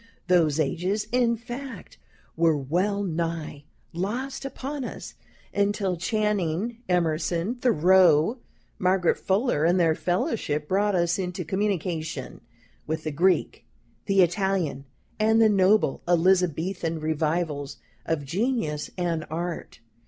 Those 0.25 0.59
ages, 0.59 1.05
in 1.11 1.37
fact, 1.37 1.99
were 2.35 2.57
well 2.57 3.03
nigh 3.03 3.65
lost 3.93 4.45
upon 4.45 4.83
us, 4.83 5.13
until 5.53 5.95
Channing, 5.95 6.79
Emerson, 6.89 7.53
Thoreau, 7.53 8.39
Margaret 8.79 9.15
Fuller, 9.19 9.63
and 9.63 9.79
their 9.79 9.93
fellowship, 9.93 10.67
brought 10.67 10.95
us 10.95 11.19
into 11.19 11.45
communication 11.45 12.41
with 12.87 13.03
the 13.03 13.11
Greek, 13.11 13.63
the 14.07 14.23
Italian, 14.23 14.85
and 15.19 15.39
the 15.39 15.49
noble 15.49 16.01
Elizabethan 16.07 16.99
revivals 16.99 17.77
of 18.03 18.25
genius 18.25 18.89
and 18.97 19.23
art. 19.29 19.81